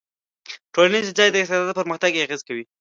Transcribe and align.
ټولنیز 0.73 1.07
ځای 1.17 1.29
د 1.31 1.35
استعداد 1.41 1.67
په 1.69 1.77
پرمختګ 1.79 2.11
اغېز 2.15 2.41
کوي. 2.47 2.63